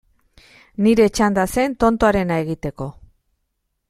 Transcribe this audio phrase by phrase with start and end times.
[0.85, 2.89] Nire txanda zen tontoarena egiteko.